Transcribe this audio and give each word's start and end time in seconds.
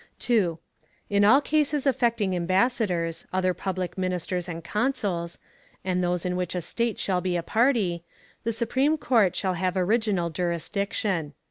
2. 0.17 0.57
In 1.11 1.23
all 1.23 1.39
cases 1.41 1.85
affecting 1.85 2.35
ambassadors, 2.35 3.27
other 3.31 3.53
public 3.53 3.99
ministers 3.99 4.49
and 4.49 4.63
consuls, 4.63 5.37
and 5.85 6.03
those 6.03 6.25
in 6.25 6.35
which 6.35 6.55
a 6.55 6.61
State 6.63 6.97
shall 6.97 7.21
be 7.21 7.37
a 7.37 7.43
party, 7.43 8.03
the 8.43 8.51
Supreme 8.51 8.97
Court 8.97 9.35
shall 9.35 9.53
have 9.53 9.77
original 9.77 10.31
jurisdiction. 10.31 11.35